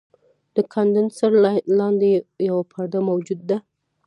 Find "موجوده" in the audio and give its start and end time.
3.09-3.45